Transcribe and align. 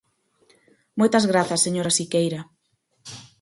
Moitas 0.99 1.25
grazas, 1.31 1.63
señora 1.65 1.95
Siqueira. 1.97 2.41